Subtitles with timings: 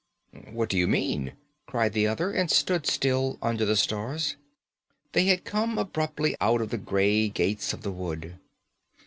[0.49, 1.33] "What do you mean?"
[1.67, 4.35] cried the other, and stood still under the stars.
[5.11, 8.39] They had come abruptly out of the grey gates of the wood.